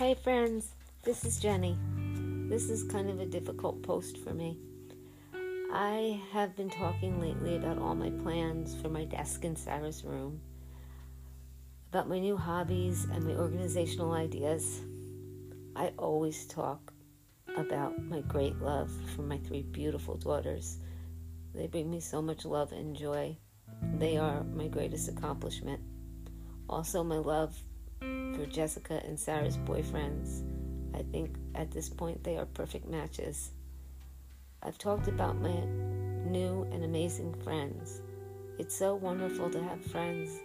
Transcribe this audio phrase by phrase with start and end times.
[0.00, 1.78] Hey friends, this is Jenny.
[2.48, 4.56] This is kind of a difficult post for me.
[5.74, 10.40] I have been talking lately about all my plans for my desk in Sarah's room,
[11.90, 14.80] about my new hobbies and my organizational ideas.
[15.76, 16.94] I always talk
[17.58, 20.78] about my great love for my three beautiful daughters.
[21.54, 23.36] They bring me so much love and joy.
[23.98, 25.82] They are my greatest accomplishment.
[26.70, 27.54] Also, my love
[28.34, 30.42] for Jessica and Sarah's boyfriends.
[30.94, 33.50] I think at this point they are perfect matches.
[34.62, 35.64] I've talked about my
[36.26, 38.02] new and amazing friends.
[38.58, 40.38] It's so wonderful to have friends.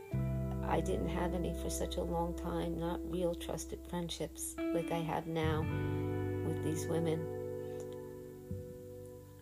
[0.67, 4.99] I didn't have any for such a long time, not real trusted friendships like I
[4.99, 5.65] have now
[6.45, 7.25] with these women.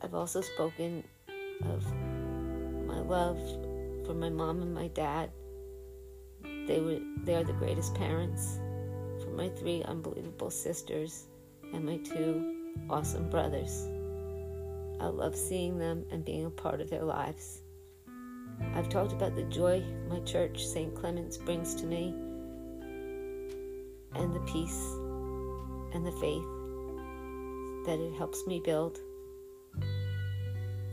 [0.01, 1.03] I've also spoken
[1.63, 1.85] of
[2.85, 3.39] my love
[4.05, 5.29] for my mom and my dad
[6.67, 8.59] they were they are the greatest parents
[9.23, 11.25] for my three unbelievable sisters
[11.73, 13.87] and my two awesome brothers.
[14.99, 17.61] I love seeing them and being a part of their lives.
[18.75, 20.95] I've talked about the joy my church, St.
[20.95, 22.13] Clement's, brings to me,
[24.15, 24.81] and the peace
[25.93, 26.43] and the faith
[27.85, 28.99] that it helps me build.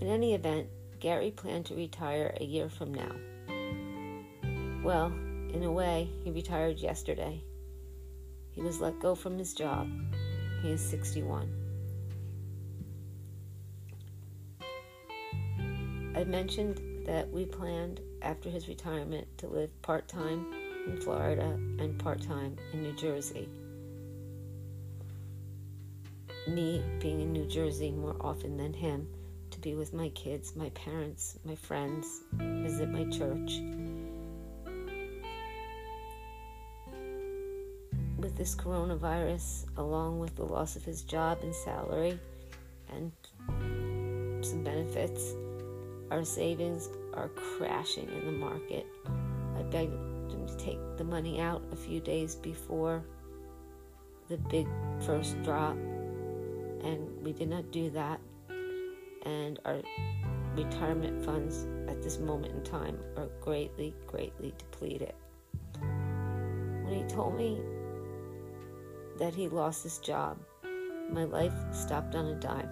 [0.01, 0.69] In any event,
[0.99, 3.13] Gary planned to retire a year from now.
[4.83, 5.13] Well,
[5.55, 7.43] in a way, he retired yesterday.
[8.51, 9.89] He was let go from his job.
[10.63, 11.49] He is 61.
[16.17, 20.47] I mentioned that we planned after his retirement to live part time
[20.87, 23.49] in Florida and part time in New Jersey.
[26.49, 29.09] Me being in New Jersey more often than him
[29.51, 33.61] to be with my kids, my parents, my friends, visit my church
[38.41, 42.19] this coronavirus, along with the loss of his job and salary
[42.89, 43.13] and
[44.43, 45.35] some benefits,
[46.11, 48.87] our savings are crashing in the market.
[49.59, 49.93] I begged
[50.33, 53.05] him to take the money out a few days before
[54.31, 54.67] the big
[55.01, 55.77] first drop,
[56.83, 58.21] and we did not do that.
[59.27, 59.83] And our
[60.57, 65.13] retirement funds at this moment in time are greatly, greatly depleted.
[65.79, 67.61] When he told me
[69.21, 70.39] that he lost his job.
[71.11, 72.71] My life stopped on a dime.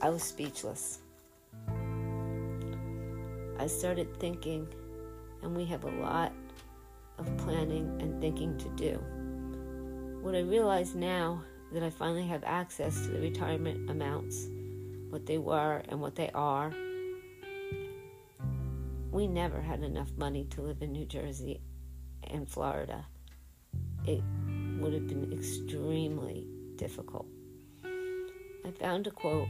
[0.00, 1.00] I was speechless.
[3.58, 4.68] I started thinking,
[5.42, 6.32] and we have a lot
[7.18, 8.92] of planning and thinking to do.
[10.22, 14.48] What I realize now that I finally have access to the retirement amounts,
[15.10, 16.72] what they were and what they are.
[19.10, 21.60] We never had enough money to live in New Jersey
[22.22, 23.06] and Florida
[24.14, 24.22] it
[24.80, 27.26] would have been extremely difficult.
[27.84, 29.48] I found a quote.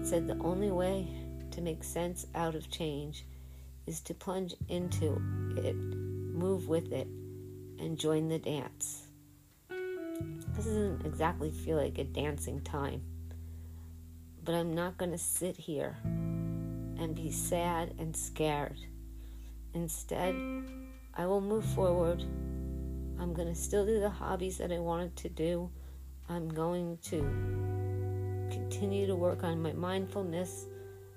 [0.00, 1.08] It said, The only way
[1.52, 3.24] to make sense out of change
[3.86, 5.12] is to plunge into
[5.56, 7.08] it, move with it,
[7.78, 9.06] and join the dance.
[9.68, 13.02] This doesn't exactly feel like a dancing time,
[14.44, 18.78] but I'm not going to sit here and be sad and scared.
[19.74, 20.34] Instead,
[21.14, 22.24] I will move forward
[23.22, 25.70] I'm going to still do the hobbies that I wanted to do.
[26.28, 27.18] I'm going to
[28.50, 30.66] continue to work on my mindfulness,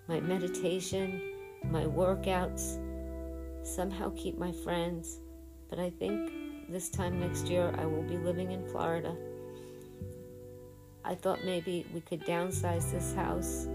[0.08, 1.20] my meditation,
[1.72, 2.80] my workouts,
[3.66, 5.18] somehow keep my friends.
[5.68, 9.16] But I think this time next year I will be living in Florida.
[11.04, 13.68] I thought maybe we could downsize this house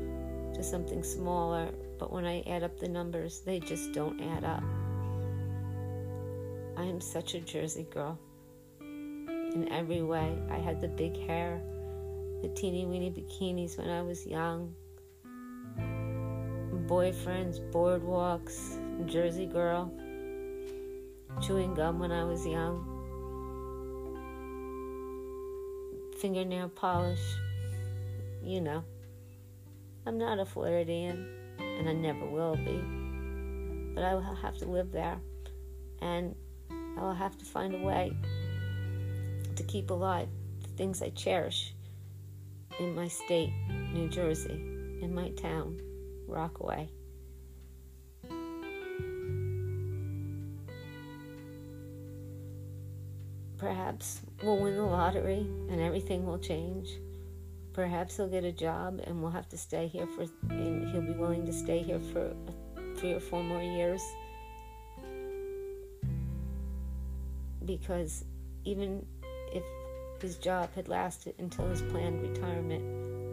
[0.54, 4.62] to something smaller, but when I add up the numbers, they just don't add up.
[6.80, 8.18] I am such a Jersey girl
[8.80, 10.38] in every way.
[10.50, 11.60] I had the big hair,
[12.40, 14.74] the teeny weeny bikinis when I was young,
[16.88, 19.92] boyfriends, boardwalks, Jersey girl,
[21.42, 22.82] chewing gum when I was young,
[26.16, 27.20] fingernail polish,
[28.42, 28.82] you know.
[30.06, 31.28] I'm not a Floridian,
[31.58, 32.80] and I never will be.
[33.94, 35.20] But I will have to live there,
[36.00, 36.34] and
[37.00, 38.12] I will have to find a way
[39.56, 40.28] to keep alive
[40.60, 41.74] the things I cherish
[42.78, 43.52] in my state,
[43.94, 44.52] New Jersey,
[45.00, 45.80] in my town,
[46.28, 46.90] Rockaway.
[53.56, 56.90] Perhaps we'll win the lottery and everything will change.
[57.72, 61.12] Perhaps he'll get a job and we'll have to stay here for, and he'll be
[61.12, 62.34] willing to stay here for
[62.96, 64.02] three or four more years.
[67.64, 68.24] Because
[68.64, 69.04] even
[69.52, 69.62] if
[70.20, 72.82] his job had lasted until his planned retirement,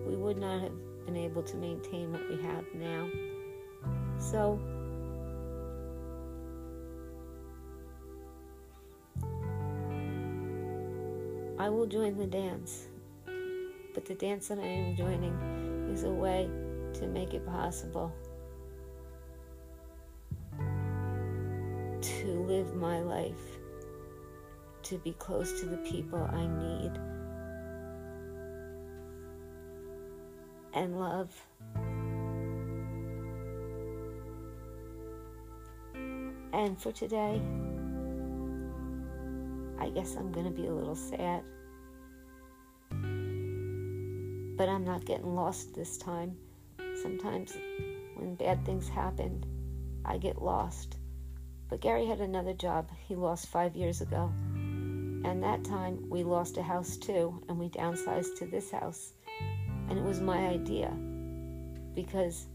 [0.07, 3.09] we would not have been able to maintain what we have now.
[4.19, 4.59] So,
[11.59, 12.87] I will join the dance,
[13.93, 16.49] but the dance that I am joining is a way
[16.93, 18.13] to make it possible
[22.01, 23.56] to live my life,
[24.87, 26.91] to be close to the people I need,
[30.73, 31.29] and love.
[36.53, 37.41] And for today,
[39.77, 41.43] I guess I'm going to be a little sad.
[44.57, 46.37] But I'm not getting lost this time.
[47.01, 47.57] Sometimes
[48.15, 49.43] when bad things happen,
[50.05, 50.97] I get lost.
[51.69, 54.31] But Gary had another job he lost five years ago.
[55.23, 59.13] And that time we lost a house too, and we downsized to this house.
[59.89, 60.91] And it was my idea
[61.93, 62.47] because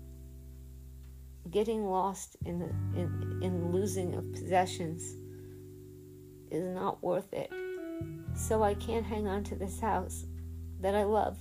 [1.50, 2.68] getting lost in the
[2.98, 5.16] in, in losing of possessions
[6.50, 7.52] is not worth it.
[8.34, 10.24] So I can't hang on to this house
[10.80, 11.38] that I love.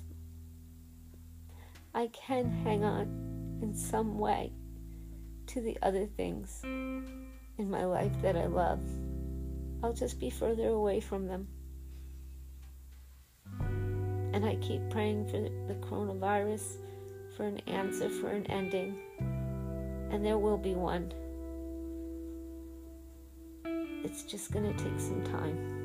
[1.94, 4.54] I can hang on in some way
[5.48, 8.80] to the other things in my life that I love.
[9.84, 11.48] I'll just be further away from them.
[14.34, 16.78] And I keep praying for the coronavirus,
[17.36, 18.98] for an answer, for an ending.
[20.12, 21.12] And there will be one.
[24.04, 25.81] It's just going to take some time.